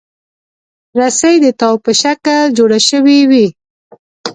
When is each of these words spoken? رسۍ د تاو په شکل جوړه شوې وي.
رسۍ 0.99 1.35
د 1.45 1.47
تاو 1.59 1.75
په 1.85 1.91
شکل 2.01 2.41
جوړه 2.57 2.79
شوې 2.89 3.19
وي. 3.29 3.47